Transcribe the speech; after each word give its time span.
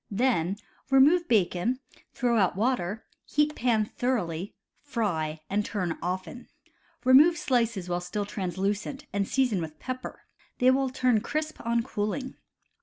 Then 0.09 0.57
remove 0.89 1.27
bacon, 1.27 1.79
throw 2.11 2.35
out 2.39 2.55
water, 2.55 3.05
heat 3.23 3.53
pan 3.55 3.85
thoroughly, 3.85 4.55
fry, 4.81 5.41
and 5.47 5.63
turn 5.63 5.95
often. 6.01 6.47
Remove 7.05 7.37
slices 7.37 7.87
while 7.87 8.01
still 8.01 8.25
translucent, 8.25 9.05
and 9.13 9.27
season 9.27 9.61
with 9.61 9.77
pepper. 9.77 10.23
They 10.57 10.71
will 10.71 10.89
turn 10.89 11.21
crisp 11.21 11.63
on 11.63 11.83
cooling. 11.83 12.33